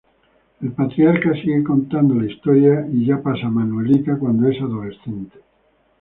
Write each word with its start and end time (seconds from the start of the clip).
El 0.63 0.71
Patriarca 0.71 1.31
sigue 1.33 1.63
contando 1.63 2.15
la 2.15 2.25
historia 2.25 2.87
y 2.91 3.05
ya 3.05 3.21
pasa 3.21 3.45
a 3.45 3.49
Manuelita 3.51 4.17
cuando 4.17 4.47
es 4.49 4.59
adolescente. 4.59 5.37